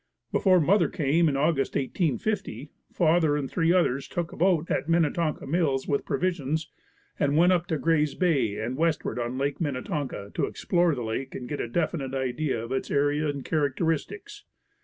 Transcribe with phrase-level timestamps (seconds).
[0.31, 5.45] Before mother came, in August, 1850, father and three others took a boat at Minnetonka
[5.45, 6.71] Mills with provisions
[7.19, 11.35] and went up to Gray's Bay and westward on Lake Minnetonka to explore the lake
[11.35, 14.43] and get a definite idea of its area and characteristics.